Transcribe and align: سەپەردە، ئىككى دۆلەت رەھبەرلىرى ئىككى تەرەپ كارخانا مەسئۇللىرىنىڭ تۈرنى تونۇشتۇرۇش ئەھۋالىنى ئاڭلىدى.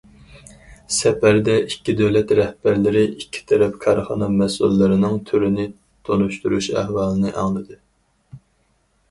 سەپەردە، 0.99 1.57
ئىككى 1.65 1.93
دۆلەت 1.99 2.33
رەھبەرلىرى 2.39 3.03
ئىككى 3.09 3.43
تەرەپ 3.51 3.77
كارخانا 3.85 4.31
مەسئۇللىرىنىڭ 4.39 5.21
تۈرنى 5.29 5.69
تونۇشتۇرۇش 6.11 6.73
ئەھۋالىنى 6.81 7.37
ئاڭلىدى. 7.45 7.81